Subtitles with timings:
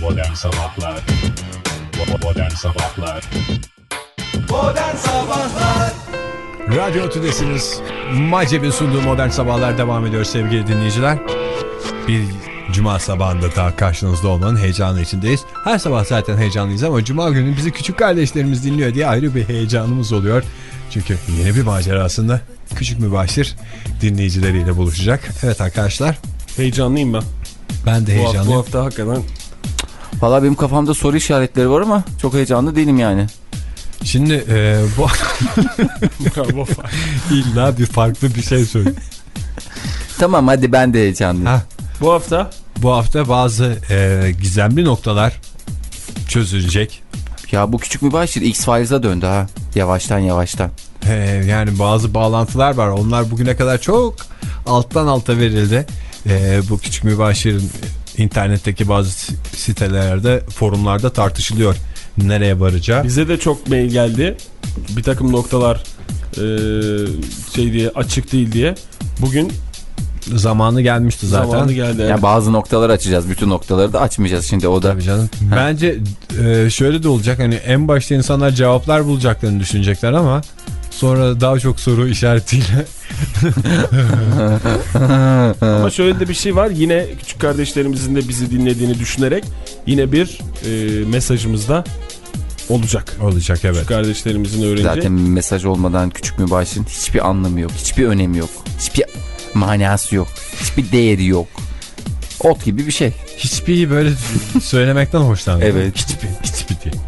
[0.00, 1.00] Modern Sabahlar
[2.22, 3.24] Modern Sabahlar
[4.50, 5.92] Modern Sabahlar
[6.76, 7.80] Radyo Tülesi'niz
[8.12, 11.18] Maceb'in sunduğu Modern Sabahlar devam ediyor sevgili dinleyiciler.
[12.08, 12.22] Bir
[12.72, 15.40] cuma sabahında daha karşınızda olmanın heyecanı içindeyiz.
[15.64, 20.12] Her sabah zaten heyecanlıyız ama cuma günü bizi küçük kardeşlerimiz dinliyor diye ayrı bir heyecanımız
[20.12, 20.42] oluyor.
[20.90, 22.40] Çünkü yeni bir macerasında
[22.74, 23.56] küçük mübaşir
[24.00, 25.28] dinleyicileriyle buluşacak.
[25.44, 26.18] Evet arkadaşlar
[26.56, 27.22] Heyecanlıyım ben.
[27.86, 28.56] ben de Bu hafta, bu heyecanlıyım.
[28.60, 29.22] hafta hakikaten
[30.20, 33.26] Valla benim kafamda soru işaretleri var ama çok heyecanlı değilim yani.
[34.04, 35.06] Şimdi e, bu
[36.36, 36.66] bravo.
[37.30, 38.92] illa bir farklı bir şey söyle.
[40.18, 41.46] Tamam hadi ben de heyecanlıyım.
[41.46, 41.62] Ha,
[42.00, 45.40] bu hafta bu hafta bazı e, gizemli noktalar
[46.28, 47.02] çözülecek.
[47.52, 49.46] Ya bu küçük mübaşir X-Files'a döndü ha.
[49.74, 50.70] Yavaştan yavaştan.
[51.06, 51.12] Ee,
[51.48, 52.88] yani bazı bağlantılar var.
[52.88, 54.16] Onlar bugüne kadar çok
[54.66, 55.86] alttan alta verildi.
[56.26, 57.70] Ee, bu küçük mübaşirin
[58.18, 59.10] internetteki bazı
[59.56, 61.76] sitelerde, forumlarda tartışılıyor.
[62.18, 63.04] Nereye varacağı.
[63.04, 64.36] bize de çok mail geldi.
[64.96, 65.82] Bir takım noktalar
[66.34, 66.44] e,
[67.54, 68.74] şey diye açık değil diye.
[69.20, 69.52] Bugün
[70.34, 71.50] Zamanı gelmişti zaten.
[71.50, 72.02] zamanı geldi.
[72.02, 73.30] Yani bazı noktaları açacağız.
[73.30, 74.92] Bütün noktaları da açmayacağız şimdi o da.
[74.92, 75.30] Tabii canım.
[75.56, 75.98] Bence
[76.44, 77.38] e, şöyle de olacak.
[77.38, 80.40] Hani en başta insanlar cevaplar bulacaklarını düşünecekler ama
[80.98, 82.86] sonra daha çok soru işaretiyle
[85.60, 86.70] Ama şöyle de bir şey var.
[86.70, 89.44] Yine küçük kardeşlerimizin de bizi dinlediğini düşünerek
[89.86, 91.84] yine bir e, mesajımız da
[92.68, 93.16] olacak.
[93.22, 93.74] olacak evet.
[93.74, 94.82] Küçük kardeşlerimizin öğrenci.
[94.82, 97.70] Zaten mesaj olmadan küçük mübaşirin hiçbir anlamı yok.
[97.78, 98.50] Hiçbir önemi yok.
[98.78, 99.04] Hiçbir
[99.54, 100.28] manası yok.
[100.60, 101.48] Hiçbir değeri yok.
[102.40, 103.12] Ot gibi bir şey.
[103.36, 104.10] Hiçbir böyle
[104.62, 105.70] söylemekten hoşlanmıyor.
[105.70, 105.96] Evet.
[105.96, 107.07] Hiçbir, hiçbir diye.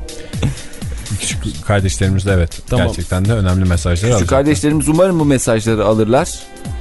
[1.42, 2.60] Küçük kardeşlerimiz de evet.
[2.66, 2.86] Tamam.
[2.86, 4.38] Gerçekten de önemli mesajlar Küçük alacaklar.
[4.38, 6.28] kardeşlerimiz umarım bu mesajları alırlar.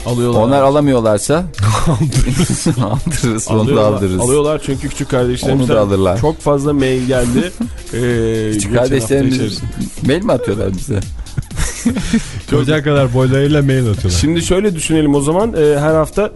[0.05, 0.41] alıyorlar.
[0.41, 1.43] Onlar alamıyorlarsa
[1.87, 3.47] aldırırız.
[3.47, 4.19] Onu da alıyorlar, aldırırız.
[4.21, 6.21] alıyorlar çünkü küçük kardeşlerimizden Onu da alırlar.
[6.21, 7.51] çok fazla mail geldi.
[7.93, 9.59] ee, Küçük kardeşlerimiz
[10.07, 10.99] mail mi atıyorlar bize?
[12.49, 14.19] Çocuğa kadar boylarıyla mail atıyorlar.
[14.19, 16.31] Şimdi şöyle düşünelim o zaman Ee, her hafta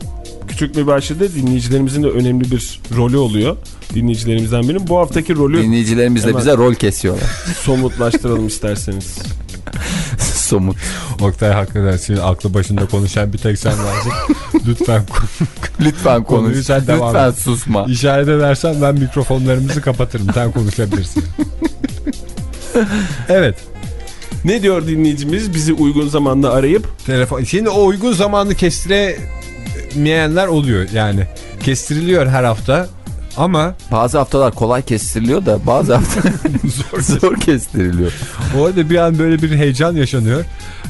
[0.54, 3.58] küçük bir başlıda dinleyicilerimizin de önemli bir rolü oluyor.
[3.96, 4.88] Dinleyicilerimizden birinin.
[4.88, 7.30] Bu haftaki rolü Dinleyicilerimiz de bize rol kesiyorlar.
[7.62, 9.18] somutlaştıralım isterseniz.
[10.20, 10.78] Somut.
[11.22, 14.12] Oktay hakikaten senin aklı başında konuşan bir tek sen varsın.
[14.68, 15.04] Lütfen
[15.80, 16.46] Lütfen konuş.
[16.46, 17.38] Konuyu sen devam Lütfen et.
[17.38, 17.86] susma.
[17.90, 20.28] işaret edersen ben mikrofonlarımızı kapatırım.
[20.34, 21.24] Sen konuşabilirsin.
[23.30, 23.56] evet.
[24.46, 25.54] Ne diyor dinleyicimiz?
[25.54, 27.44] Bizi uygun zamanda arayıp Telefon.
[27.44, 28.56] Şimdi o uygun zamanı
[29.94, 31.28] kestiremeyenler oluyor yani.
[31.64, 32.88] Kestiriliyor her hafta
[33.38, 36.22] ama Bazı haftalar kolay kestiriliyor da bazı hafta
[36.64, 38.14] zor, zor kestiriliyor.
[38.60, 40.46] orada bir an böyle bir heyecan yaşanıyor.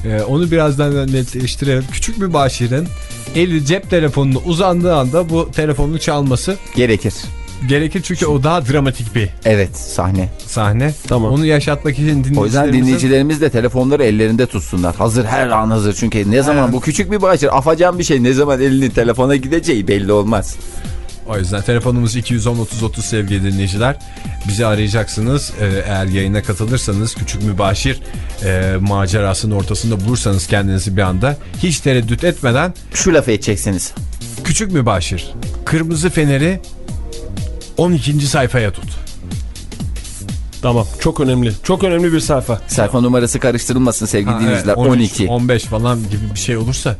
[0.06, 1.84] Ee, onu birazdan netleştirelim.
[1.92, 2.88] Küçük bir başirin
[3.36, 7.14] eli cep telefonuna uzandığı anda bu telefonun çalması Gerekir.
[7.68, 10.30] Gerekir çünkü o daha dramatik bir Evet sahne.
[10.48, 10.94] sahne.
[11.08, 11.32] Tamam.
[11.34, 14.96] Onu yaşatmak için dinleyicilerimizin O yüzden dinleyicilerimiz de telefonları ellerinde tutsunlar.
[14.96, 15.94] Hazır her an hazır.
[15.94, 19.88] Çünkü ne zaman bu küçük bir başır afacan bir şey ne zaman elinin telefona gideceği
[19.88, 20.56] belli olmaz.
[21.28, 23.96] O yüzden telefonumuz 210 30 30 sevgili dinleyiciler.
[24.48, 25.54] Bizi arayacaksınız.
[25.62, 28.00] Ee, eğer yayına katılırsanız küçük mübaşir
[28.46, 33.94] e, macerasının ortasında bulursanız kendinizi bir anda hiç tereddüt etmeden Şu lafı edeceksiniz.
[34.44, 35.34] küçük mübaşir
[35.66, 36.60] kırmızı feneri
[37.78, 38.22] 12.
[38.28, 38.86] sayfaya tut.
[40.62, 41.52] tamam çok önemli.
[41.64, 42.62] Çok önemli bir sayfa.
[42.68, 44.74] Sayfa numarası karıştırılmasın sevgili dinleyiciler.
[44.78, 45.28] evet, 13, 12.
[45.28, 46.96] 15 falan gibi bir şey olursa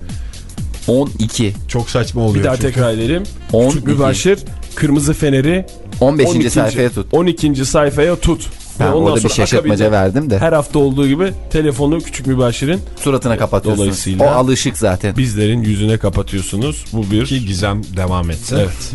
[0.88, 1.54] 12.
[1.68, 2.36] çok saçma oluyor.
[2.44, 2.68] Bir daha çünkü.
[2.68, 3.24] tekrar edelim.
[3.54, 3.70] 12.
[3.74, 4.40] Küçük mübaşir
[4.76, 5.66] kırmızı feneri
[6.02, 6.28] 15.
[6.28, 6.50] 12.
[6.50, 7.14] sayfaya tut.
[7.14, 7.66] 12.
[7.66, 8.50] sayfaya tut.
[8.80, 10.40] Ben ondan orada bir şaşırtmaca verdim de.
[10.40, 13.82] Her hafta olduğu gibi telefonu küçük mübaşirin Suratına kapatıyorsun.
[13.84, 15.18] Dolayısıyla- O alışık zaten.
[15.18, 16.86] bizlerin yüzüne kapatıyorsunuz.
[16.94, 18.56] Bu bir Ki gizem devam etsin.
[18.56, 18.92] Evet.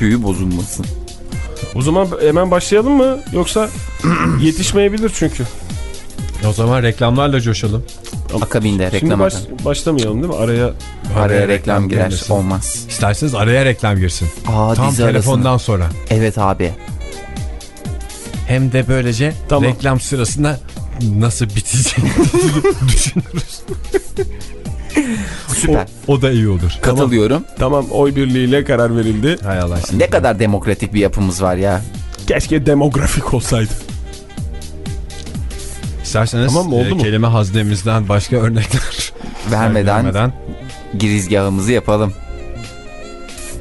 [0.00, 0.86] Büyü bozulmasın.
[1.74, 3.18] O zaman hemen başlayalım mı?
[3.32, 3.68] Yoksa
[4.42, 5.44] yetişmeyebilir çünkü.
[6.48, 7.84] O zaman reklamlarla coşalım.
[8.42, 9.34] Akabinde Şimdi reklam baş,
[9.64, 10.38] başlamayalım değil mi?
[10.38, 10.70] Araya
[11.18, 12.04] Araya reklam girer.
[12.04, 12.34] girmesin.
[12.34, 12.84] Olmaz.
[12.88, 14.28] İsterseniz araya reklam girsin.
[14.48, 15.58] Aa Tam telefondan arasında.
[15.58, 15.90] sonra.
[16.10, 16.72] Evet abi.
[18.48, 19.64] Hem de böylece Tamam.
[19.70, 20.60] reklam sırasında
[21.18, 22.12] nasıl biteceğini
[22.88, 23.60] düşünürüz.
[25.60, 25.86] Süper.
[26.08, 26.78] O, o da iyi olur.
[26.82, 27.44] Katılıyorum.
[27.58, 29.36] tamam oy birliğiyle karar verildi.
[29.44, 30.02] Hay Allah şimdi.
[30.04, 31.82] Ne kadar demokratik bir yapımız var ya.
[32.26, 33.70] Keşke demografik olsaydı.
[36.02, 36.98] İsterseniz Tamam oldu e, mu?
[37.02, 39.12] kelime haznemizden başka örnekler
[39.50, 40.32] Vermeden vermeden.
[40.98, 42.12] girizgahımızı yapalım.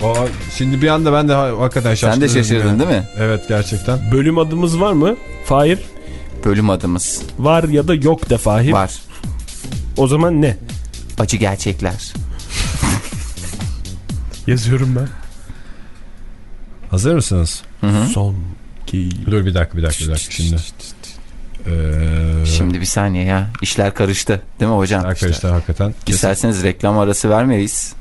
[0.03, 0.13] O,
[0.57, 2.13] şimdi bir anda ben de ha- hakikaten şaşırdım.
[2.13, 3.03] Sen de şaşırdın değil mi?
[3.19, 3.99] Evet gerçekten.
[4.11, 5.15] Bölüm adımız var mı?
[5.45, 5.79] Fahir.
[6.45, 8.71] Bölüm adımız Var ya da yok de Fahir.
[8.71, 8.91] var.
[9.97, 10.57] O zaman ne?
[11.19, 12.13] Acı gerçekler.
[14.47, 15.07] Yazıyorum ben.
[16.91, 17.61] Hazır mısınız?
[18.13, 18.35] Son
[18.87, 19.09] ki.
[19.25, 20.55] Dur bir dakika bir dakika bir dakika şimdi.
[21.67, 23.47] Ee, Şimdi bir saniye ya.
[23.61, 24.41] İşler karıştı.
[24.59, 25.05] Değil mi hocam?
[25.05, 25.93] Arkadaşlar hakikaten.
[26.07, 27.93] İsterseniz reklam arası vermeyiz.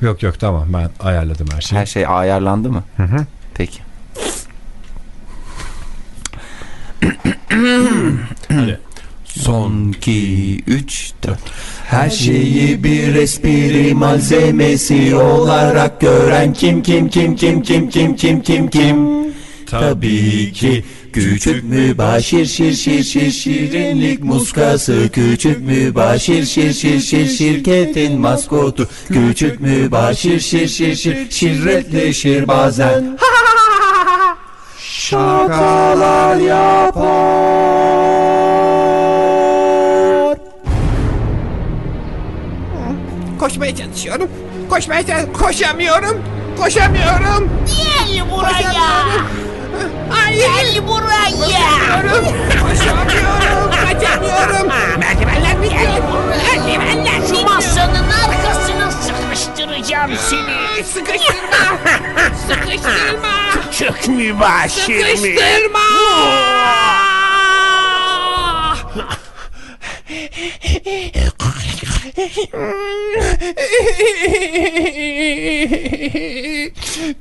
[0.00, 1.78] Yok yok tamam ben ayarladım her şeyi.
[1.80, 2.84] Her şey ayarlandı mı?
[3.54, 3.78] Peki.
[8.48, 8.80] Hadi.
[9.42, 11.38] Son 2 3 4
[11.84, 18.68] Her şeyi bir espri malzemesi olarak gören kim kim kim kim kim kim kim kim
[18.68, 18.96] kim?
[19.70, 25.08] Tabii ki küçük mübaşir şir şir şir şirinlik muskası.
[25.12, 28.88] Küçük mübaşir şir şir şir şirketin maskotu.
[29.08, 33.18] Küçük mübaşir şir şir şir şirretleşir bazen.
[34.78, 37.91] Şakalar yapar
[43.42, 44.28] Koşmaya çalışıyorum.
[44.70, 45.38] Koşmaya çalışıyorum.
[45.42, 46.22] Koşamıyorum.
[46.60, 47.50] Koşamıyorum.
[47.66, 48.72] Gel buraya.
[50.10, 50.40] Hayır.
[50.40, 51.30] Gel buraya.
[51.30, 52.24] Koşamıyorum.
[52.62, 53.70] Koşamıyorum.
[53.70, 54.68] Kaçamıyorum.
[54.98, 55.76] Merdivenler bitti.
[56.28, 60.84] Merdivenler Şu masanın arkasına sıkıştıracağım seni.
[60.84, 61.78] Sıkıştırma.
[62.48, 63.32] Sıkıştırma.
[63.70, 65.16] Küçük mübaşir mi?
[65.16, 66.61] Sıkıştırma.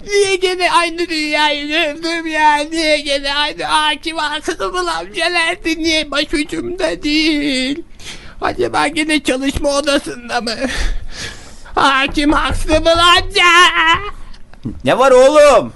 [0.07, 2.57] Niye gene aynı dünyayı gördüm ya?
[2.57, 5.75] Niye gene aynı hakim haksızımın amca nerede?
[5.77, 7.83] Niye başucumda değil?
[8.41, 10.55] Acaba gene çalışma odasında mı?
[11.75, 13.51] Hakim haksızımın amca!
[14.83, 15.73] Ne var oğlum?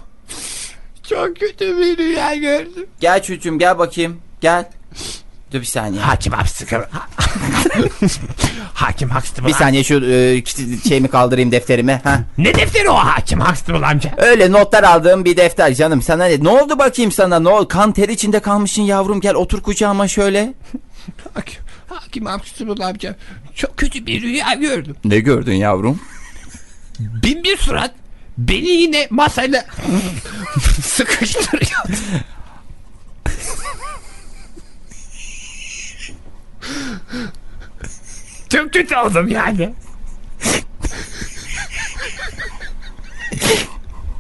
[1.10, 2.88] Çok kötü bir rüya gördüm.
[3.00, 4.22] Gel çocuğum gel bakayım.
[4.42, 4.66] Gel.
[5.56, 6.02] Dur bir saniye.
[6.02, 6.68] Hakim haksızım.
[8.74, 9.48] hakim haksızım.
[9.48, 10.44] Bir saniye şu e,
[10.88, 12.02] şeyimi kaldırayım defterime.
[12.04, 12.20] Ha.
[12.38, 14.14] Ne defteri o hakim haksızım amca?
[14.18, 16.02] Öyle notlar aldığım bir defter canım.
[16.02, 16.44] Sana ne?
[16.44, 17.40] Ne oldu bakayım sana?
[17.40, 17.68] Ne oldu?
[17.68, 19.22] Kan ter içinde kalmışsın yavrum.
[19.22, 20.54] Gel otur kucağıma şöyle.
[21.34, 23.16] Hakim, hakim haksızım amca.
[23.56, 24.96] Çok kötü bir rüya gördüm.
[25.06, 26.00] Ne gördün yavrum?
[27.00, 27.92] Bin bir surat
[28.38, 29.66] beni yine masayla
[30.82, 31.84] sıkıştırıyor.
[38.56, 39.74] Çok kötü oldum yani.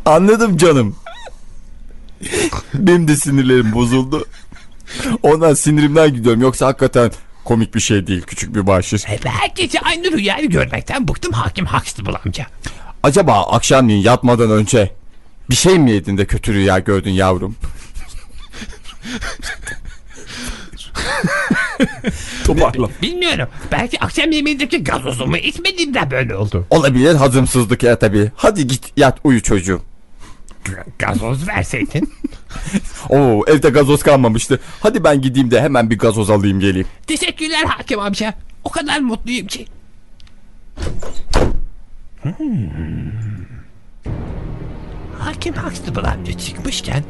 [0.05, 0.95] Anladım canım.
[2.73, 4.25] Benim de sinirlerim bozuldu.
[5.23, 6.41] Ondan sinirimden gidiyorum.
[6.41, 7.11] Yoksa hakikaten
[7.45, 8.21] komik bir şey değil.
[8.21, 9.03] Küçük bir başır.
[9.05, 12.45] Her gece aynı rüyayı görmekten bıktım hakim haksızım amca.
[13.03, 14.91] Acaba akşamleyin yatmadan önce
[15.49, 17.55] bir şey mi yedin de kötü rüya gördün yavrum?
[22.45, 22.89] Toparla.
[23.01, 23.47] Bilmiyorum.
[23.71, 26.67] Belki akşam yemeğindeki gazozumu içmediğimden böyle oldu.
[26.69, 28.31] Olabilir hazımsızlık ya tabii.
[28.35, 29.81] Hadi git yat uyu çocuğum.
[30.99, 32.13] Gazoz verseydin.
[33.09, 34.59] Oo evde gazoz kalmamıştı.
[34.79, 36.87] Hadi ben gideyim de hemen bir gazoz alayım geleyim.
[37.07, 38.33] Teşekkürler hakim amca.
[38.63, 39.65] O kadar mutluyum ki.
[42.21, 42.35] Hmm.
[45.19, 47.03] Hakim Huxtable amca çıkmışken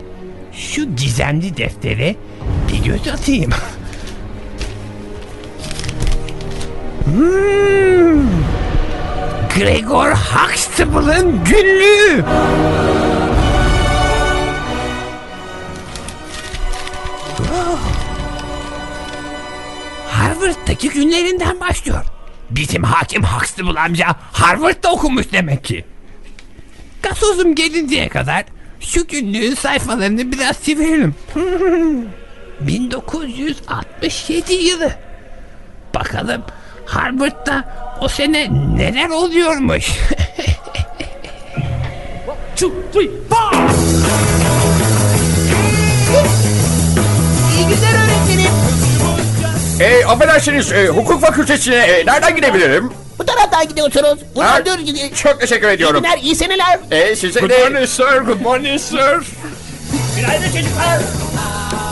[0.53, 2.15] şu gizemli deftere
[2.67, 3.51] bir göz atayım.
[7.05, 7.65] Hmm.
[9.55, 12.23] Gregor Huxtable'ın günlüğü.
[20.07, 22.05] Harvard'daki günlerinden başlıyor.
[22.49, 25.85] Bizim hakim Huxtable amca Harvard'da okumuş demek ki.
[27.03, 28.45] Gasozum gelinceye kadar
[28.79, 31.15] şu günlüğün sayfalarını biraz çevirelim.
[32.59, 34.91] 1967 yılı.
[35.95, 36.43] Bakalım
[36.85, 37.63] Harvard'da
[38.01, 39.91] o sene neler oluyormuş.
[47.57, 48.51] İyi günler öğretmenim.
[49.79, 52.91] E, affedersiniz e, hukuk fakültesine e, nereden gidebilirim?
[53.19, 54.19] Bu taraftan gidiyorsunuz.
[54.19, 54.25] Ha?
[54.35, 55.09] Bunlar dört gidiyor.
[55.15, 56.03] Çok teşekkür İyi ediyorum.
[56.03, 56.79] günler, iyi seneler.
[56.91, 57.59] E, size Good de...
[57.63, 58.17] morning sir.
[58.25, 59.27] Good morning sir.
[60.17, 60.99] Günaydın çocuklar.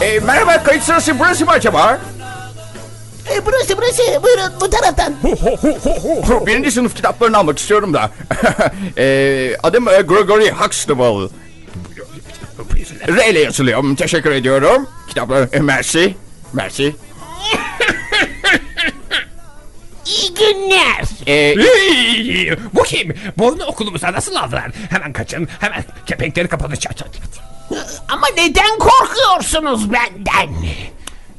[0.03, 2.00] E, merhaba kayıt sırası burası mı acaba?
[3.33, 4.24] E, burası burası.
[4.24, 5.13] Buyurun bu taraftan.
[6.48, 8.12] Birinci sınıf kitaplarını almak istiyorum da.
[8.98, 11.29] e, adım Gregory Huxtable.
[13.07, 13.98] R ile yazılıyor.
[13.98, 14.88] Teşekkür ediyorum.
[15.07, 16.15] Kitaplar, e, mersi.
[20.05, 21.01] İyi günler.
[21.27, 23.13] E, Hey, Bu kim?
[23.38, 24.72] Bunu okulumuza nasıl aldılar?
[24.89, 25.48] Hemen kaçın.
[25.60, 26.75] Hemen kepenkleri kapatın.
[26.75, 27.43] Çat çat çat.
[28.10, 30.50] Ama neden korkuyorsunuz benden?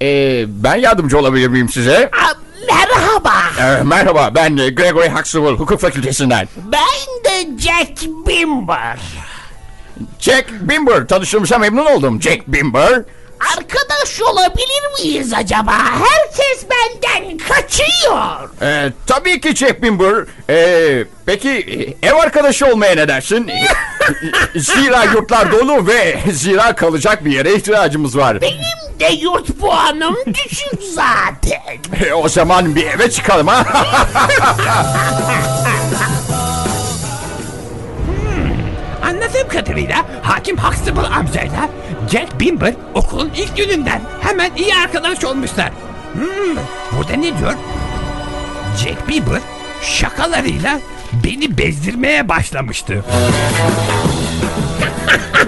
[0.03, 2.11] e, ben yardımcı olabilir miyim size?
[2.13, 2.33] Aa,
[2.69, 3.35] merhaba.
[3.61, 6.49] E, merhaba ben Gregory Huxtable hukuk fakültesinden.
[6.57, 8.99] Ben de Jack Bimber.
[10.21, 11.07] Jack Bimber.
[11.09, 12.23] Tanıştığımıza memnun oldum.
[12.23, 13.03] Jack Bimber.
[13.53, 15.73] Arkadaş olabilir miyiz acaba?
[15.79, 18.51] Herkes benden kaçıyor.
[18.63, 20.25] Ee, tabii ki Jack Bimber.
[20.51, 21.51] Ee, peki
[22.03, 23.51] e, ev arkadaşı olmaya ne dersin?
[24.57, 28.41] zira yurtlar dolu ve zira kalacak bir yere ihtiyacımız var.
[28.41, 31.79] Benim de yurt puanım düşük zaten.
[32.09, 33.65] E, o zaman bir eve çıkalım ha.
[39.45, 41.69] Anladığım kadarıyla Hakim Huxtable amcayla
[42.13, 45.71] Jack Bimber okulun ilk gününden hemen iyi arkadaş olmuşlar.
[46.13, 46.57] Hmm,
[46.99, 47.55] burada ne diyor?
[48.85, 49.41] Jack Bimber
[49.83, 50.81] şakalarıyla
[51.25, 53.05] beni bezdirmeye başlamıştı.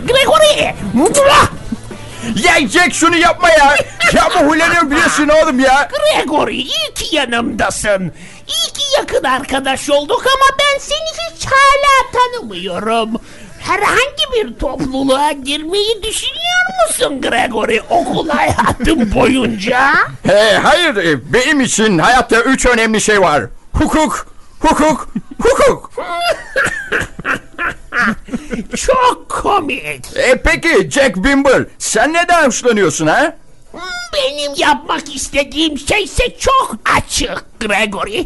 [0.06, 0.74] Gregory!
[2.34, 3.76] ya Jack şunu yapma ya.
[4.12, 5.88] Ya bu huylanıyor biliyorsun oğlum ya.
[5.92, 8.12] Gregory iyi ki yanımdasın.
[8.48, 13.20] İyi ki yakın arkadaş olduk ama ben seni hiç hala tanımıyorum.
[13.66, 19.94] Herhangi bir topluluğa girmeyi düşünüyor musun Gregory okul hayatın boyunca?
[20.26, 23.44] He, hayır e, benim için hayatta üç önemli şey var.
[23.72, 24.26] Hukuk,
[24.60, 25.08] hukuk,
[25.40, 25.90] hukuk.
[28.76, 30.16] Çok komik.
[30.16, 33.36] E, peki Jack Bimber sen neden hoşlanıyorsun ha?
[34.14, 38.22] Benim yapmak istediğim şeyse çok açık Gregory.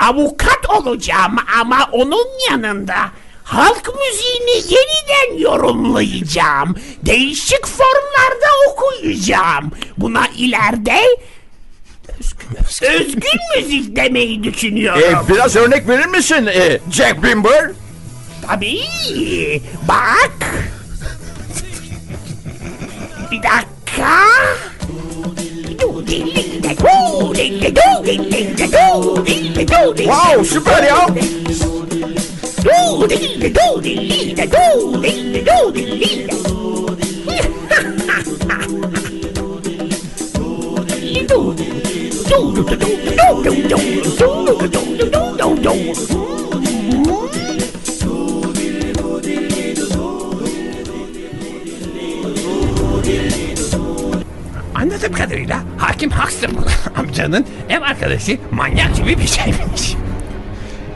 [0.00, 2.94] Avukat olacağım ama onun yanında
[3.46, 6.76] halk müziğini yeniden yorumlayacağım.
[7.02, 9.70] Değişik formlarda okuyacağım.
[9.98, 11.00] Buna ileride
[12.82, 15.02] özgün müzik demeyi düşünüyorum.
[15.02, 17.70] E, biraz örnek verir misin e, Jack Bimber?
[18.46, 18.82] Tabii.
[19.88, 20.54] Bak.
[23.30, 24.16] Bir dakika.
[29.96, 31.06] Wow süper ya.
[54.74, 59.94] Anladığım kadarıyla Hakim Huxtable amcanın ev arkadaşı manyak gibi bir şeymiş.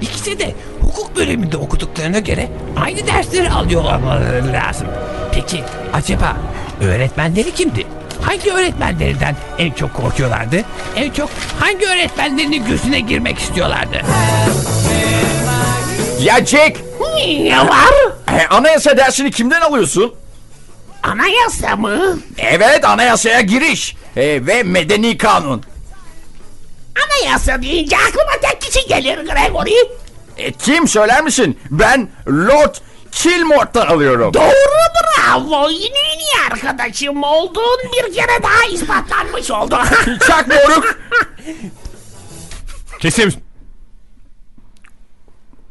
[0.00, 0.55] İkisi de
[0.90, 2.49] hukuk bölümünde okuduklarına göre
[2.85, 4.87] aynı dersleri alıyor olmaları lazım.
[5.32, 6.37] Peki acaba
[6.80, 7.87] öğretmenleri kimdi?
[8.23, 10.56] Hangi öğretmenlerinden en çok korkuyorlardı?
[10.97, 11.30] En çok
[11.61, 13.97] hangi öğretmenlerinin gözüne girmek istiyorlardı?
[16.20, 16.76] Ya Jack
[17.16, 17.94] Ne var?
[18.32, 20.14] e, anayasa dersini kimden alıyorsun?
[21.02, 22.18] Anayasa mı?
[22.38, 25.62] Evet anayasaya giriş e, ve medeni kanun.
[27.06, 29.75] Anayasa deyince aklıma tek kişi gelir Gregory.
[30.40, 31.59] E, kim söyler misin?
[31.70, 32.75] Ben Lord
[33.12, 34.35] Kilmort'tan alıyorum.
[34.35, 34.52] Doğru
[35.16, 35.68] bravo.
[35.70, 39.78] Yine en iyi arkadaşım olduğun bir kere daha ispatlanmış oldu.
[40.26, 40.99] Çak moruk.
[42.99, 43.32] Kesim.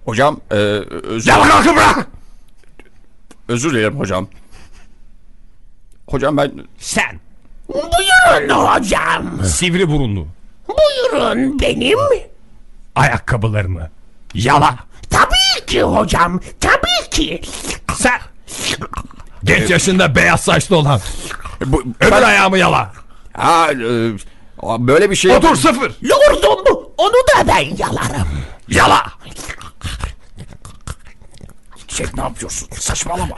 [0.05, 2.07] Hocam e, özür, Yalak hakkı bırak.
[3.47, 4.27] özür dilerim hocam.
[6.07, 7.19] Hocam ben Sen.
[7.69, 9.45] Buyurun hocam.
[9.45, 10.27] Sivri burunlu.
[10.67, 11.97] Buyurun benim.
[12.95, 13.89] Ayakkabılarımı.
[14.33, 14.75] Yala.
[15.09, 16.39] Tabii ki hocam.
[16.61, 17.41] Tabii ki.
[17.95, 18.19] Sen.
[19.43, 21.01] Genç yaşında beyaz saçlı olan.
[21.65, 22.91] bu, Öbür ayağımı yala.
[23.37, 23.77] ha, e,
[24.87, 25.91] böyle bir şey Otur sıfır.
[26.03, 28.27] Lordum onu da ben yalarım.
[28.67, 29.03] Yala.
[31.87, 32.67] Jack ne yapıyorsun?
[32.79, 33.35] Saçmalama.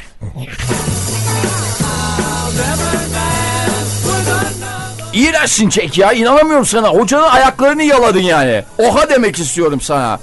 [5.14, 6.90] İğrençsin Jack ya inanamıyorum sana.
[6.90, 8.64] Hocanın ayaklarını yaladın yani.
[8.78, 10.20] Oha demek istiyorum sana.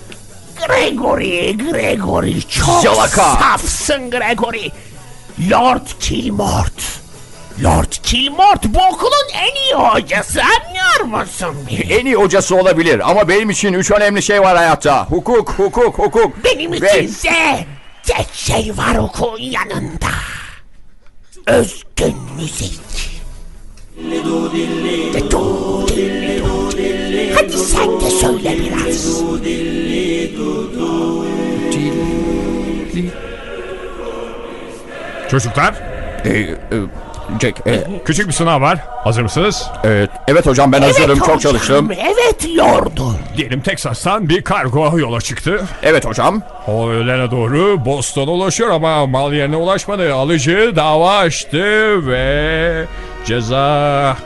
[0.67, 3.35] Gregory, Gregory çok Yalaka.
[3.35, 4.69] safsın Gregory.
[5.51, 6.73] Lord Kilmort.
[7.65, 11.55] Lord Kilmort bu okulun en iyi hocası anlıyor musun?
[11.91, 15.07] En iyi hocası olabilir ama benim için üç önemli şey var hayatta.
[15.11, 16.45] Hukuk, hukuk, hukuk.
[16.45, 17.65] Benim Ve- içinse
[18.07, 20.09] tek şey var okulun yanında.
[21.47, 22.81] Özgün müzik.
[27.35, 29.19] Hadi sen de söyle biraz.
[35.31, 35.75] Çocuklar
[36.25, 36.57] Ee, e,
[37.41, 38.79] Jack, e, küçük bir sınav var.
[39.05, 39.67] Hazır mısınız?
[39.85, 41.19] evet, evet hocam ben hazırım.
[41.19, 41.91] Çok hocam, çalıştım.
[41.91, 43.17] Evet lordum.
[43.37, 45.61] Diyelim Teksas'tan bir kargo yola çıktı.
[45.83, 46.43] Evet hocam.
[46.67, 50.15] O öğlene doğru Boston'a ulaşıyor ama mal yerine ulaşmadı.
[50.15, 51.61] Alıcı dava açtı
[52.07, 52.85] ve
[53.27, 54.17] ceza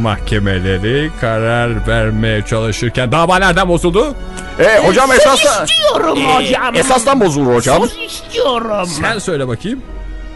[0.00, 4.14] mahkemeleri karar vermeye çalışırken dava nereden bozuldu?
[4.58, 5.66] E, hocam Söz esasdan...
[5.66, 6.74] istiyorum hocam.
[6.76, 7.88] Esasdan bozulur hocam.
[7.88, 8.86] Söz istiyorum.
[9.00, 9.82] Sen söyle bakayım.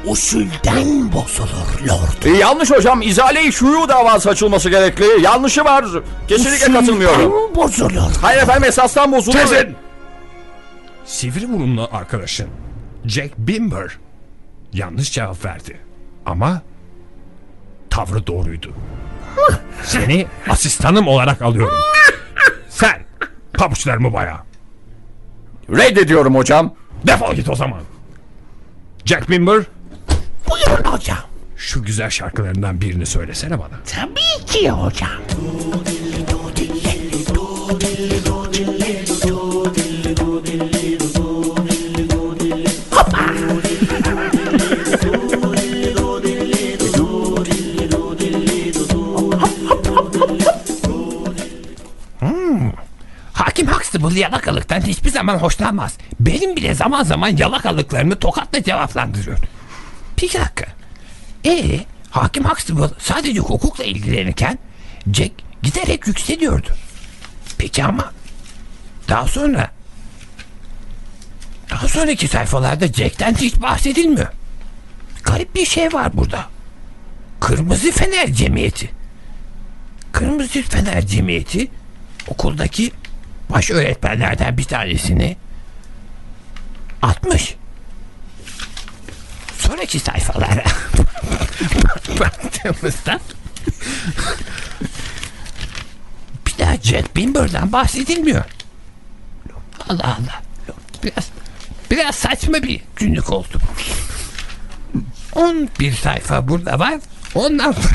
[0.07, 2.35] usulden bozulur lord.
[2.35, 3.03] E, yanlış hocam.
[3.03, 5.23] İzale-i şuyu davası açılması gerekli.
[5.23, 5.85] Yanlışı var.
[6.29, 7.33] Kesinlikle katılmıyorum.
[7.33, 8.13] Usulden bozulur.
[8.23, 9.37] Hayır efendim esastan bozuldu.
[9.37, 9.77] Kesin!
[11.05, 12.47] Sivri burunlu arkadaşın
[13.07, 13.99] Jack Bimber
[14.73, 15.79] yanlış cevap verdi.
[16.27, 16.63] Ama
[17.91, 18.73] tavrı doğruydu.
[19.85, 21.75] Seni asistanım olarak alıyorum.
[22.69, 23.05] Sen
[23.55, 24.43] pabuçlarımı baya.
[25.71, 26.75] Reddediyorum hocam.
[27.07, 27.81] Defol git o zaman.
[29.05, 29.63] Jack Bimber
[30.51, 31.19] Buyurun hocam.
[31.57, 33.75] şu güzel şarkılarından birini söylesene bana.
[33.87, 35.09] Tabii ki hocam.
[54.05, 55.99] Huxtable yalakalıktan hiçbir zaman hoşlanmaz.
[56.21, 59.39] Benim bile zaman zaman yalakalıklarımı tokatla cevaplandırıyor.
[60.23, 60.67] Bir dakika.
[61.47, 61.81] Ee,
[62.11, 64.59] Hakim Huxtable sadece hukukla ilgilenirken
[65.13, 65.33] Jack
[65.63, 66.69] giderek yükseliyordu.
[67.59, 68.13] Peki ama
[69.09, 69.71] daha sonra
[71.71, 74.29] daha sonraki sayfalarda Jack'ten hiç bahsedilmiyor.
[75.25, 76.47] Garip bir şey var burada.
[77.41, 78.91] Kırmızı Fener Cemiyeti.
[80.13, 81.69] Kırmızı Fener Cemiyeti
[82.29, 82.93] okuldaki
[83.55, 85.37] baş öğretmenlerden bir tanesini
[87.03, 87.55] atmış.
[89.59, 90.65] Sonraki sayfalara
[92.21, 93.21] baktığımızda
[96.47, 98.45] bir daha Jack Bimber'dan bahsedilmiyor.
[99.89, 100.43] Allah Allah.
[101.03, 101.31] Biraz
[101.91, 103.59] biraz saçma bir günlük oldu.
[105.35, 106.95] 11 sayfa burada var.
[107.35, 107.95] Ondan sonra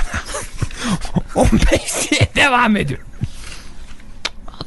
[1.35, 3.08] 15 diye devam ediyor.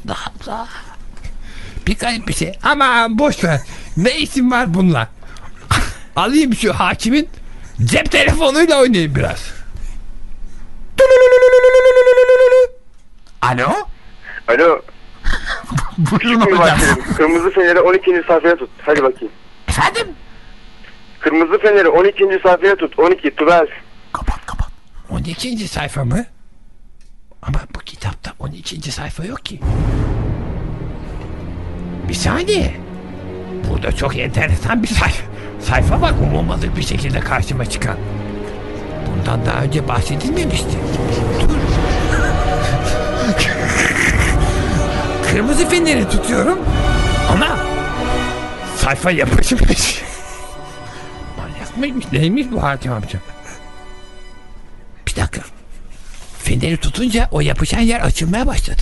[0.07, 0.17] Allah
[0.47, 0.67] Allah.
[1.87, 2.57] Bir garip bir şey.
[2.63, 3.59] Ama boş ver.
[3.97, 5.07] Ne işin var bununla?
[6.15, 7.29] Alayım şu hakimin
[7.83, 9.53] cep telefonuyla oynayayım biraz.
[13.41, 13.69] Alo?
[14.47, 14.81] Alo.
[15.97, 16.79] Buyurun hocam.
[17.17, 18.23] Kırmızı feneri 12.
[18.27, 18.69] sayfaya tut.
[18.81, 19.33] Hadi bakayım.
[19.67, 20.07] Efendim?
[21.19, 22.39] Kırmızı feneri 12.
[22.43, 22.99] sayfaya tut.
[22.99, 23.33] 12.
[23.47, 23.73] 12.
[25.09, 25.67] 12.
[25.67, 26.25] sayfa mı?
[27.47, 28.91] Ama bu kitapta 12.
[28.91, 29.59] sayfa yok ki.
[32.09, 32.73] Bir saniye.
[33.69, 35.23] Burada çok enteresan bir sayfa,
[35.61, 37.97] sayfa var umulmadık bir şekilde karşıma çıkan.
[39.07, 40.77] Bundan daha önce bahsedilmemişti.
[41.41, 41.55] Dur.
[45.31, 46.59] Kırmızı feneri tutuyorum
[47.31, 47.57] ama
[48.77, 50.03] sayfa yapışmış.
[51.37, 53.19] Manyak mıymış neymiş bu hakim amca?
[56.63, 58.81] Feneri tutunca o yapışan yer açılmaya başladı.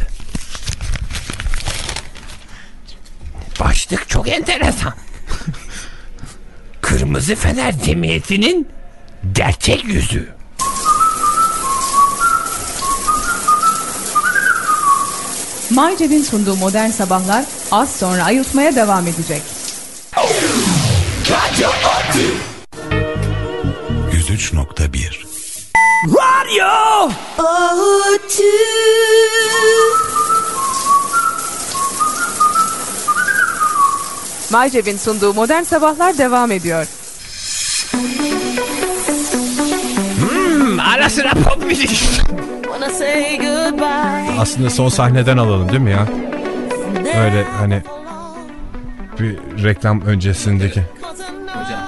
[3.59, 4.93] Başlık çok enteresan.
[6.81, 8.67] Kırmızı Fener Cemiyeti'nin
[9.33, 10.29] gerçek yüzü.
[15.69, 19.41] Mayceb'in sunduğu modern sabahlar az sonra ayıltmaya devam edecek.
[24.11, 25.20] 103.1
[26.07, 27.09] Radyo!
[34.51, 36.87] Mayceb'in sunduğu modern sabahlar devam ediyor.
[40.19, 42.21] Hmm, ara sıra pop müzik.
[44.39, 46.07] Aslında son sahneden alalım değil mi ya?
[47.23, 47.83] Öyle hani
[49.19, 50.83] bir reklam öncesindeki.
[51.01, 51.79] Hocam,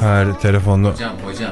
[0.00, 0.92] Her telefonlu.
[0.92, 1.50] hocam, hocam.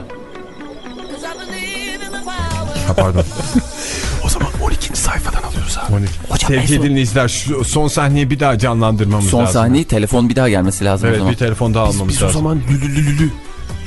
[2.87, 3.25] Ha pardon.
[4.25, 4.96] o zaman 12.
[4.96, 5.94] sayfadan alıyoruz abi.
[5.94, 6.12] 12.
[6.29, 9.55] Hocam Sevgili dinleyiciler şu son sahneyi bir daha canlandırmamız son lazım.
[9.55, 12.29] Son sahneyi telefon bir daha gelmesi lazım evet, bir telefon daha almamız biz, biz lazım.
[12.29, 13.31] Biz o zaman lülülülü.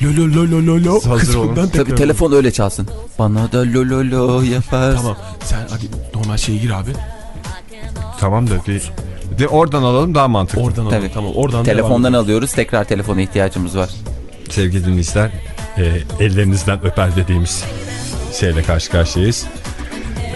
[0.04, 1.70] Lolo lolo lolo hazır olun.
[1.74, 2.88] Tabii telefon öyle çalsın.
[3.20, 4.96] Bana da lolo lo yapar.
[4.96, 5.86] Tamam sen hadi
[6.16, 6.92] normal şeye gir abi.
[8.20, 8.82] Tamam da bir
[9.40, 10.62] de oradan alalım daha mantıklı.
[10.62, 11.14] Oradan alalım Tabii.
[11.14, 11.32] tamam.
[11.36, 13.90] Oradan Telefondan alıyoruz tekrar telefona ihtiyacımız var.
[14.50, 15.32] Sevgili dinleyiciler
[15.78, 15.84] e,
[16.20, 17.64] ellerinizden öper dediğimiz
[18.40, 19.46] şeyle karşı karşıyayız.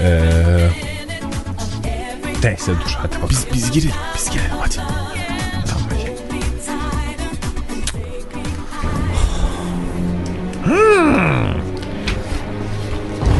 [0.01, 0.69] Eee
[2.43, 3.29] neyse dur hadi bakalım.
[3.29, 4.75] Biz, biz girelim biz girelim hadi.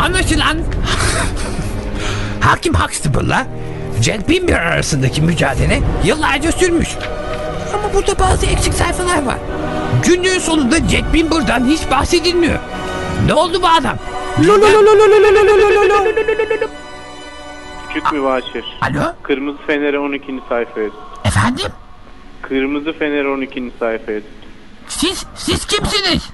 [0.01, 0.57] Anlaşılan
[2.39, 3.47] Hakim Huxtable'la
[4.01, 6.89] Jack Bimber arasındaki mücadele yıllarca sürmüş.
[7.73, 9.37] Ama burada bazı eksik sayfalar var.
[10.03, 12.59] Günlüğün sonunda Jack Bimber'dan hiç bahsedilmiyor.
[13.25, 13.97] Ne oldu bu adam?
[17.87, 18.65] Küçük mübaşir.
[18.81, 19.13] Alo?
[19.23, 20.39] Kırmızı feneri 12.
[20.49, 20.99] sayfaya tut.
[21.25, 21.71] Efendim?
[22.41, 23.71] Kırmızı feneri 12.
[23.79, 24.29] sayfaya tut.
[24.87, 26.29] Siz, siz kimsiniz?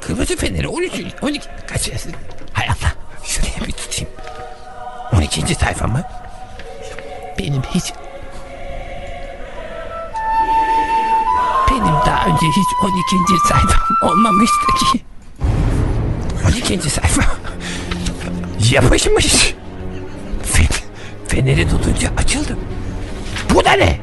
[0.00, 0.92] Kırmızı feneri 13.
[1.22, 1.40] 12.
[1.68, 2.12] Kaç yazın?
[2.52, 2.92] Hay Allah.
[3.24, 4.10] Şuraya bir tutayım.
[5.16, 5.54] 12.
[5.54, 6.01] sayfa mı?
[12.56, 13.46] Hiç 12.
[13.48, 15.04] sayfam olmamıştı ki.
[16.72, 16.90] 12.
[16.90, 17.22] sayfa.
[18.70, 19.54] Yapışmış.
[20.42, 20.66] Fen,
[21.28, 22.56] feneri tutunca açıldı.
[23.54, 24.00] Bu da ne?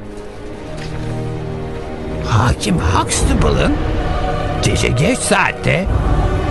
[2.30, 3.74] Hakim Huxtable'ın
[4.64, 5.88] gece geç saatte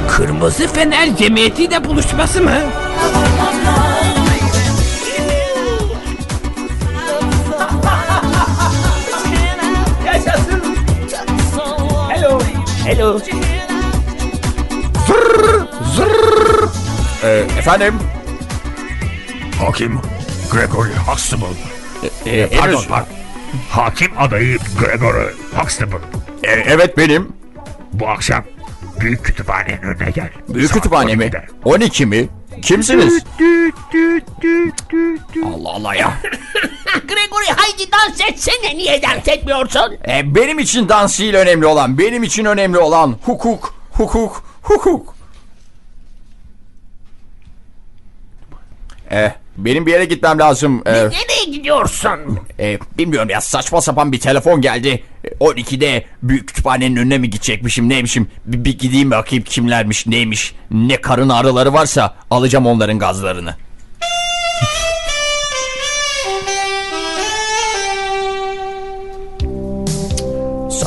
[0.08, 2.61] Kırmızı Fener Cemiyeti'yle buluşması mı?
[12.88, 13.20] Hello.
[17.24, 17.94] Ee, efendim?
[19.59, 20.01] Hakim
[20.53, 21.46] Gregory Huxtable.
[22.27, 23.09] Ee, Pardon, henüz- pardon.
[23.70, 25.96] Hakim adayı Gregory Huxtable.
[26.42, 27.29] Ee, evet benim.
[27.92, 28.44] Bu akşam
[29.01, 30.31] büyük kütüphanenin önüne gel.
[30.48, 31.24] Büyük Saat kütüphane mi?
[31.24, 31.46] 12'de.
[31.64, 32.29] 12 mi?
[32.62, 33.24] Kimsiniz?
[35.44, 36.12] Allah Allah ya.
[36.92, 39.96] Gregory haydi dans etsene niye dans etmiyorsun?
[40.09, 41.98] Ee, benim için dans değil önemli olan.
[41.98, 45.14] Benim için önemli olan hukuk, hukuk, hukuk.
[49.12, 50.83] Ee, benim bir yere gitmem lazım.
[50.87, 52.38] Ee, Nereye gidiyorsun?
[52.61, 55.03] e, bilmiyorum ya saçma sapan bir telefon geldi.
[55.24, 58.31] E, 12'de büyük kütüphanenin önüne mi gidecekmişim neymişim.
[58.44, 60.55] Bir, bir gideyim bakayım kimlermiş neymiş.
[60.70, 63.55] Ne karın ağrıları varsa alacağım onların gazlarını.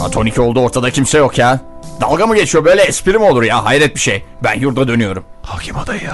[0.02, 1.60] Saat 12 oldu ortada kimse yok ya.
[2.02, 4.26] Dalga mı geçiyor böyle espri mi olur ya hayret bir şey.
[4.44, 5.24] Ben yurda dönüyorum.
[5.44, 6.10] Hakim adayı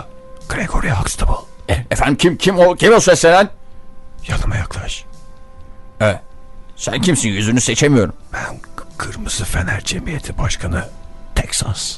[0.49, 1.33] Gregory Huxtable.
[1.69, 3.49] E, efendim kim kim o kim o seslenen?
[4.27, 5.05] Yanıma yaklaş.
[5.99, 6.19] Evet.
[6.75, 8.13] Sen kimsin yüzünü seçemiyorum.
[8.33, 8.59] Ben
[8.97, 10.85] Kırmızı Fener Cemiyeti Başkanı
[11.35, 11.97] Texas.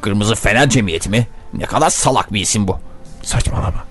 [0.00, 1.26] Kırmızı Fener Cemiyeti mi?
[1.54, 2.80] Ne kadar salak bir isim bu.
[3.22, 3.84] Saçmalama.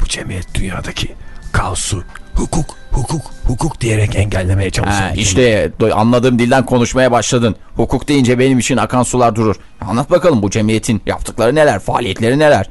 [0.00, 1.14] Bu cemiyet dünyadaki
[1.52, 2.04] kaosu
[2.40, 7.56] hukuk, hukuk, hukuk diyerek engellemeye bir işte anladığım dilden konuşmaya başladın.
[7.76, 9.56] Hukuk deyince benim için akan sular durur.
[9.80, 12.66] Anlat bakalım bu cemiyetin yaptıkları neler, faaliyetleri neler?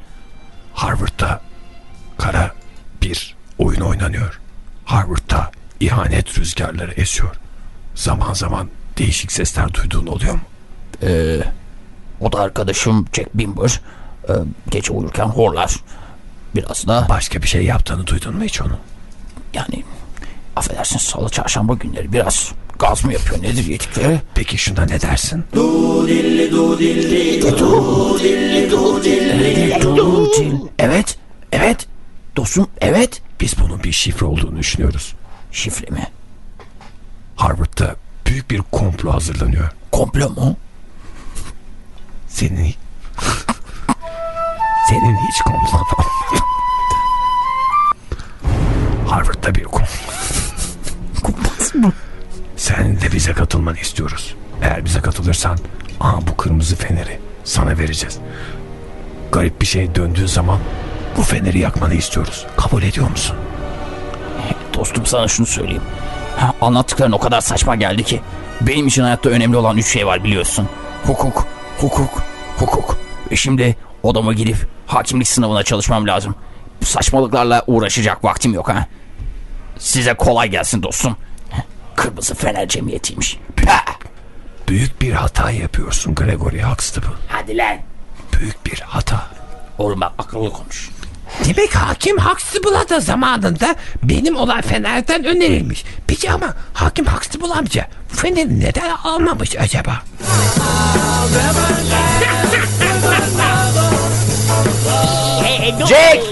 [0.74, 1.40] Harvard'da
[2.18, 2.50] kara
[3.02, 4.40] bir oyun oynanıyor.
[4.84, 7.36] Harvard'da ihanet rüzgarları esiyor.
[7.94, 10.40] Zaman zaman değişik sesler duyduğun oluyor mu?
[11.02, 11.40] Ee,
[12.20, 13.80] o da arkadaşım Jack Bimber.
[14.28, 14.32] Ee,
[14.70, 15.76] gece uyurken horlar.
[16.54, 18.78] Biraz da Başka bir şey yaptığını duydun mu hiç onu?
[19.54, 19.84] Yani
[20.56, 24.20] affedersin salı çarşamba günleri biraz gaz mı yapıyor nedir yedikleri?
[24.34, 25.44] Peki şuna ne dersin?
[30.78, 31.18] Evet,
[31.52, 31.86] evet.
[32.36, 33.22] Dostum evet.
[33.40, 35.14] Biz bunun bir şifre olduğunu düşünüyoruz.
[35.52, 36.08] Şifre mi?
[37.36, 39.70] Harvard'da büyük bir komplo hazırlanıyor.
[39.92, 40.56] Komplo mu?
[42.28, 42.74] Senin
[44.88, 45.84] senin hiç komplon
[49.10, 49.86] Harvard'da bir komplo.
[52.56, 54.34] Sen de bize katılmanı istiyoruz.
[54.62, 55.58] Eğer bize katılırsan
[56.00, 58.18] aa bu kırmızı feneri sana vereceğiz.
[59.32, 60.58] Garip bir şey döndüğü zaman
[61.16, 62.46] bu feneri yakmanı istiyoruz.
[62.56, 63.36] Kabul ediyor musun?
[64.74, 65.82] Dostum sana şunu söyleyeyim.
[66.36, 68.20] Ha, anlattıkların o kadar saçma geldi ki.
[68.60, 70.68] Benim için hayatta önemli olan üç şey var biliyorsun.
[71.06, 71.46] Hukuk,
[71.78, 72.22] hukuk,
[72.58, 72.96] hukuk.
[73.30, 76.34] Ve şimdi odama gidip hakimlik sınavına çalışmam lazım.
[76.80, 78.86] Bu saçmalıklarla uğraşacak vaktim yok ha.
[79.80, 81.16] Size kolay gelsin dostum.
[81.96, 83.38] Kırmızı Fener Cemiyeti'ymiş.
[84.68, 87.08] Büyük bir hata yapıyorsun Gregory Huxtable.
[87.28, 87.76] Hadi lan.
[88.32, 89.26] Büyük bir hata.
[89.78, 90.90] Oğlum bak akıllı konuş.
[91.44, 95.84] Demek hakim Huxtable'a da zamanında benim olan fenerden önerilmiş.
[96.06, 100.02] Peki ama hakim Huxtable amca feneri neden almamış acaba?
[105.88, 106.22] Jack!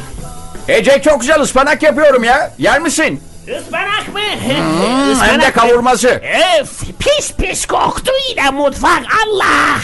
[0.68, 2.52] E Jack çok güzel ıspanak yapıyorum ya.
[2.58, 3.22] Yer misin?
[3.56, 4.20] Ispanak mı?
[4.20, 6.08] Hmm, hem de kavurması.
[6.61, 9.78] Öf pis pis koktu yine mutfak Allah.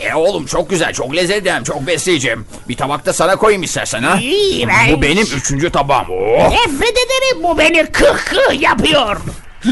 [0.00, 2.46] E oğlum çok güzel, çok lezzetli hem çok besleyeceğim.
[2.68, 4.18] Bir tabakta sana koyayım istersen ha.
[4.22, 4.92] İğrenç.
[4.92, 6.06] Bu benim üçüncü tabağım.
[6.10, 6.50] Oh.
[6.50, 9.16] Nefret ederim bu beni kıh kıh yapıyor.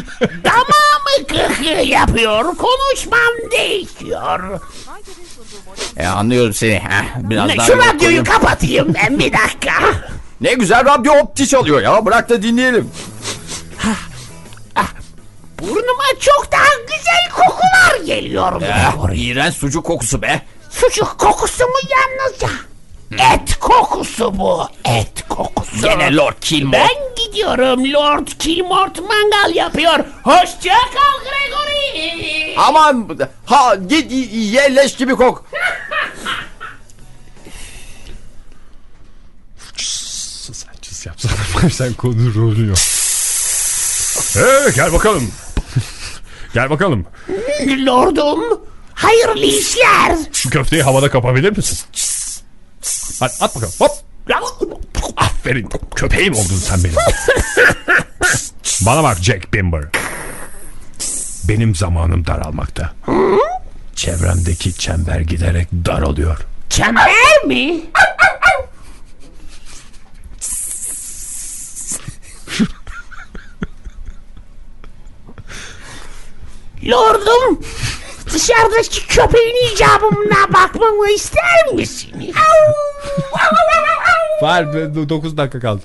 [0.44, 2.44] Damağımı kıh kıh yapıyor.
[2.44, 4.60] Konuşmam değişiyor.
[5.96, 6.74] E, anlıyorum seni.
[6.74, 8.24] Heh, biraz daha Şu radyoyu koyayım.
[8.24, 9.72] kapatayım ben bir dakika.
[10.40, 12.06] Ne güzel radyo opti çalıyor ya.
[12.06, 12.90] Bırak da dinleyelim.
[15.62, 18.62] Burnuma çok daha güzel kokular geliyor.
[18.62, 20.42] Eh, iğrenç sucuk kokusu be.
[20.70, 22.48] Sucuk kokusu mu yalnızca?
[23.34, 24.68] Et kokusu bu.
[24.84, 25.82] Et kokusu.
[25.82, 26.78] Gene Lord Kilmore.
[26.80, 27.92] Ben gidiyorum.
[27.92, 29.98] Lord Kilmort mangal yapıyor.
[30.22, 32.54] Hoşça kal Gregory.
[32.58, 35.44] Aman ha git ye leş gibi kok.
[40.52, 41.70] Sen çiz yapsana.
[41.70, 42.78] Sen konu rolü yok.
[44.36, 45.32] Ee, gel bakalım.
[46.58, 47.06] Gel bakalım.
[47.86, 48.60] Lordum,
[48.94, 50.16] hayırlı işler.
[50.32, 51.78] Şu köfteyi havada kapabilir misin?
[53.20, 53.74] Hadi at bakalım.
[53.78, 53.90] Hop.
[55.16, 55.68] Aferin.
[55.94, 56.96] Köpeğim oldun sen benim.
[58.86, 59.84] Bana bak Jack Bimber.
[61.48, 62.92] Benim zamanım daralmakta.
[63.94, 66.38] Çevremdeki çember giderek daralıyor.
[66.70, 67.80] Çember mi?
[76.88, 77.60] Lordum,
[78.32, 82.34] dışarıdaki köpeğin icabına bakmamı ister misin?
[84.42, 84.72] Var
[85.08, 85.82] 9 dakika kaldı.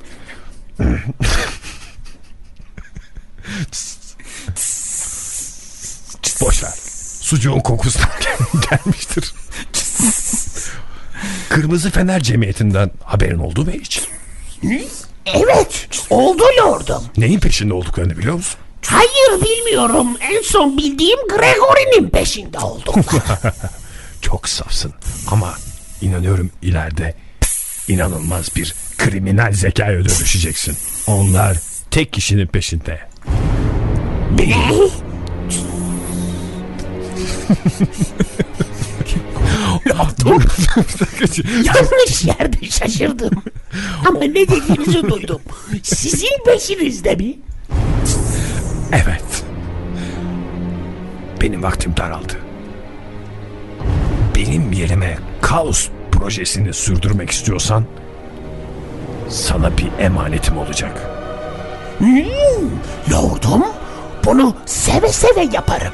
[6.41, 6.73] Boş ver.
[7.21, 8.09] Sucuğun kokusundan
[8.69, 9.33] gelmiştir.
[11.49, 14.01] Kırmızı Fener Cemiyeti'nden haberin oldu mu hiç?
[15.25, 17.03] Evet, oldu lordum.
[17.17, 18.59] Neyin peşinde olduklarını biliyor musun?
[18.87, 20.07] Hayır bilmiyorum.
[20.21, 22.93] En son bildiğim Gregory'nin peşinde oldum.
[24.21, 24.93] Çok safsın
[25.27, 25.53] ama
[26.01, 27.15] inanıyorum ileride
[27.87, 30.77] inanılmaz bir kriminal zekaya dönüşeceksin.
[31.07, 31.57] Onlar
[31.91, 32.99] tek kişinin peşinde.
[34.37, 34.55] ne?
[41.63, 43.43] Yanlış yerde şaşırdım.
[44.07, 45.41] Ama ne dediğinizi duydum.
[45.83, 47.39] Sizin peşinizde mi?
[48.93, 49.43] Evet.
[51.41, 52.33] Benim vaktim daraldı.
[54.35, 57.85] Benim yerime kaos projesini sürdürmek istiyorsan
[59.29, 61.09] sana bir emanetim olacak.
[61.97, 62.69] Hmm,
[63.11, 63.63] lordum,
[64.25, 65.93] bunu seve seve yaparım.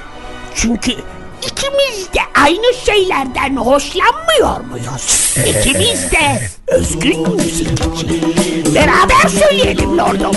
[0.56, 0.92] Çünkü
[1.42, 5.36] ikimiz de aynı şeylerden hoşlanmıyor muyuz?
[5.48, 8.08] İkimiz de özgün müzikçi.
[8.76, 10.32] Beraber söyleyelim lordum.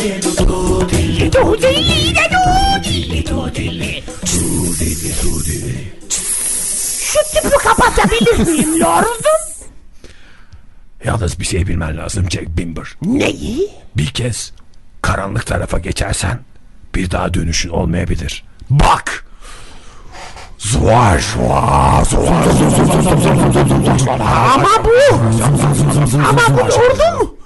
[7.01, 9.43] Şu tüpü kapatabilir miyim lordum?
[11.05, 12.87] Yalnız bir şey bilmen lazım Jack Bimber.
[13.03, 13.71] Neyi?
[13.97, 14.53] Bir kez
[15.03, 16.39] karanlık tarafa geçersen
[16.95, 18.45] bir daha dönüşün olmayabilir.
[18.71, 19.22] Bak!
[20.73, 21.25] Zuvar
[24.55, 25.15] Ama bu
[26.29, 27.37] Ama bu lordum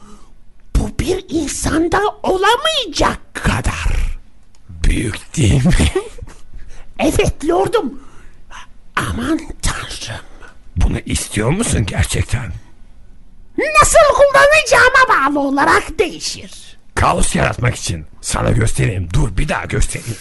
[0.76, 4.18] Bu bir insanda olamayacak kadar
[4.68, 5.92] Büyük değil mi?
[6.98, 8.00] Evet lordum
[8.96, 10.24] Aman tanrım
[10.76, 12.52] Bunu istiyor musun gerçekten?
[13.80, 19.08] Nasıl kullanacağıma bağlı olarak değişir Kaos yaratmak için sana göstereyim.
[19.12, 20.16] Dur bir daha göstereyim.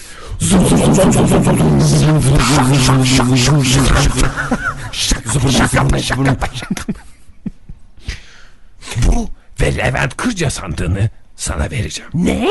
[9.08, 9.30] Bu
[9.62, 12.12] ve Levent Kırca sandığını sana vereceğim.
[12.13, 12.48] Ne?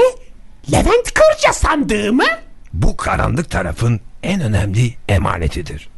[0.72, 2.24] Levent Kırca sandığı mı?
[2.72, 5.88] Bu karanlık tarafın en önemli emanetidir.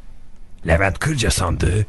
[0.66, 1.86] Levent Kırca sandığı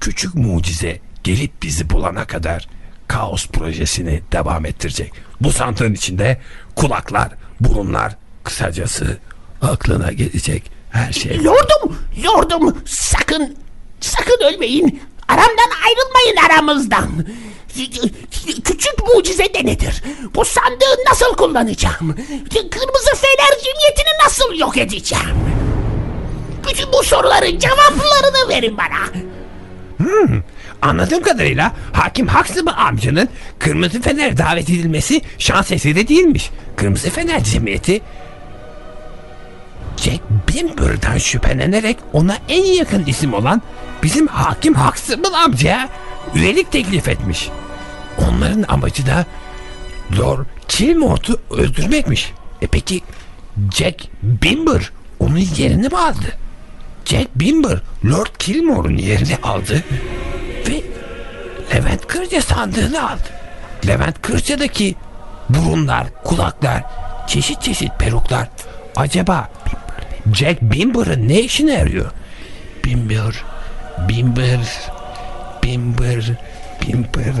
[0.00, 2.68] küçük mucize gelip bizi bulana kadar
[3.08, 5.12] kaos projesini devam ettirecek.
[5.40, 6.40] Bu sandığın içinde
[6.76, 9.18] kulaklar, burunlar, kısacası
[9.62, 11.44] aklına gelecek her şey.
[11.44, 13.56] Lordum Lordum sakın
[14.00, 17.08] Sakın ölmeyin Aramdan ayrılmayın aramızdan
[18.64, 20.02] Küçük mucize de nedir?
[20.34, 22.14] Bu sandığı nasıl kullanacağım?
[22.50, 25.36] Kırmızı Fener Cemiyeti'ni nasıl yok edeceğim?
[26.68, 29.26] Bütün bu soruların cevaplarını verin bana.
[29.96, 30.42] Hmm,
[30.82, 33.28] anladığım kadarıyla Hakim Huxley amcanın
[33.58, 36.50] Kırmızı Fener davet edilmesi şans eseri değilmiş.
[36.76, 38.00] Kırmızı Fener Cemiyeti
[39.96, 43.62] Jack Bimber'dan şüphelenerek ona en yakın isim olan
[44.02, 45.88] bizim Hakim Huxley amcaya
[46.34, 47.48] üyelik teklif etmiş.
[48.18, 49.26] Onların amacı da
[50.18, 52.32] Lord Kilmort'u öldürmekmiş.
[52.62, 53.02] E peki
[53.74, 56.38] Jack Bimber onun yerini mi aldı?
[57.04, 59.82] Jack Bimber Lord Kilmore'un yerini aldı
[60.68, 60.82] ve
[61.74, 63.28] Levent Kırca sandığını aldı.
[63.86, 64.94] Levent Kırca'daki
[65.48, 66.84] burunlar, kulaklar,
[67.26, 68.48] çeşit çeşit peruklar
[68.96, 69.50] acaba
[70.34, 72.10] Jack Bimber'ın ne işine yarıyor?
[72.84, 73.44] Bimber,
[74.08, 74.58] Bimber,
[75.62, 76.32] Bimber,
[76.82, 77.34] Bimber,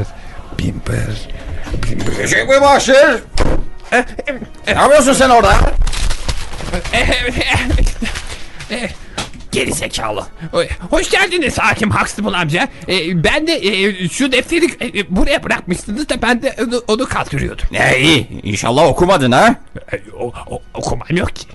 [0.58, 1.16] Bimber,
[1.82, 2.26] Bimber.
[2.26, 3.22] Şey mi başır?
[4.66, 5.54] Ne yapıyorsun sen orada?
[9.52, 10.26] Geri zekalı.
[10.90, 12.68] Hoş geldiniz hakim Huxtable amca.
[12.88, 14.66] Ee, ben de e, şu defteri
[14.98, 17.66] e, buraya bırakmışsınız da ben de onu, onu kaldırıyordum.
[17.70, 18.28] Ne iyi.
[18.42, 19.54] İnşallah okumadın ha.
[19.92, 21.46] E, o, o, okumam yok ki.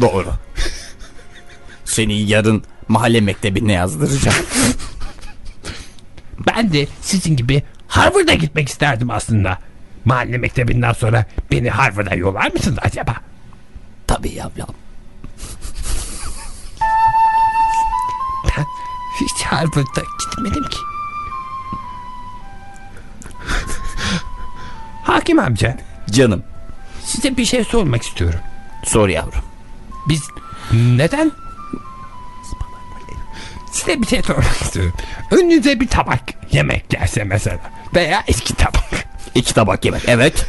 [0.00, 0.32] Doğru.
[1.84, 4.36] Seni yarın mahalle mektebine yazdıracağım.
[6.46, 9.58] Ben de sizin gibi Harvard'a gitmek isterdim aslında.
[10.04, 13.14] Mahalle mektebinden sonra beni Harvard'a yollar mısınız acaba?
[14.06, 14.74] Tabii yavrum.
[18.44, 18.64] Ben
[19.20, 20.78] hiç Harvard'a gitmedim ki.
[25.04, 25.78] Hakim amca
[26.10, 26.42] Canım
[27.04, 28.40] size bir şey sormak istiyorum.
[28.84, 29.42] sor yavrum.
[30.08, 30.22] Biz
[30.72, 31.32] neden
[33.72, 34.92] size bir şey sormak istiyorum.
[35.30, 36.20] Önünüze bir tabak
[36.52, 37.58] yemek gelse mesela
[37.94, 38.84] veya iki tabak.
[39.34, 40.02] İki tabak yemek.
[40.06, 40.46] Evet.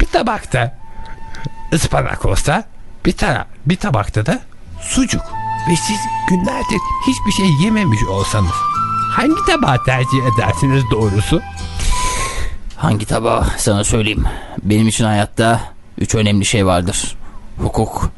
[0.00, 0.78] Bir tabakta
[1.72, 2.64] ıspanak olsa
[3.06, 4.40] bir, tara bir tabakta da
[4.80, 5.22] sucuk
[5.70, 5.98] ve siz
[6.28, 8.52] günlerdir hiçbir şey yememiş olsanız
[9.10, 11.40] hangi tabağı tercih edersiniz doğrusu?
[12.76, 14.24] Hangi tabağı sana söyleyeyim.
[14.62, 15.60] Benim için hayatta
[15.98, 17.16] üç önemli şey vardır.
[17.58, 18.10] Hukuk,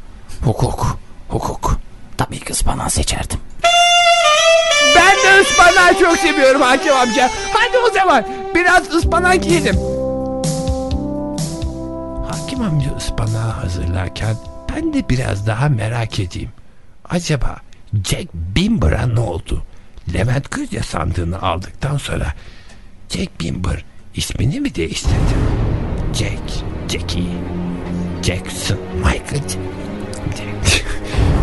[0.42, 1.78] hukuk, hukuk.
[2.18, 3.38] Tabii ki ıspanağı seçerdim.
[4.96, 7.30] Ben de ıspanağı çok seviyorum hakim amca.
[7.52, 9.76] Hadi o zaman biraz ıspanak yiyelim.
[12.30, 14.36] Hakim amca ıspanağı hazırlarken
[14.74, 16.50] ben de biraz daha merak edeyim.
[17.08, 17.56] Acaba
[18.04, 19.62] Jack Bimber'a ne oldu?
[20.14, 22.34] Levent Kırca sandığını aldıktan sonra
[23.08, 25.14] Jack Bimber ismini mi değiştirdi?
[26.14, 27.24] Jack, Jackie,
[28.22, 29.58] Jackson, Michael, Jack,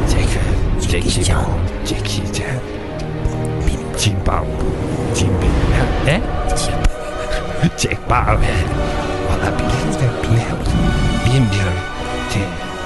[0.10, 0.28] Jack,
[0.92, 1.26] Jackie, Jackie,
[1.86, 2.62] Jackie, Jack,
[4.00, 4.46] Cimbao,
[5.16, 5.46] Cimbi,
[6.06, 6.22] ne?
[7.78, 8.40] Jack Bauer.
[9.30, 10.10] Olabilir de
[11.26, 11.74] bilmiyorum.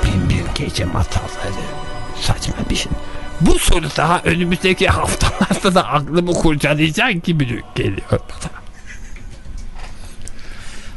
[0.04, 1.64] Bin bir gece masalları.
[2.22, 2.92] Saçma bir şey.
[3.42, 8.63] Bu soru daha önümüzdeki haftalarda da aklımı kurcalayacak gibi geliyor bana.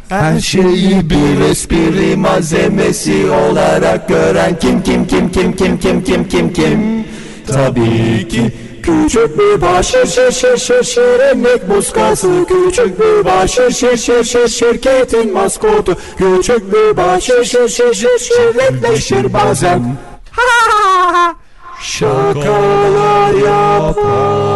[0.09, 6.53] Her şeyi bir espri malzemesi olarak gören kim kim kim kim kim kim kim kim
[6.53, 7.05] kim
[7.47, 14.25] Tabii ki küçük bir başı şir şir şir şirinlik muskası Küçük bir başı şir şir
[14.25, 19.97] şir şirketin maskotu Küçük bir başı şir şir şir şirinleşir bazen.
[21.81, 24.56] Şakalar yapar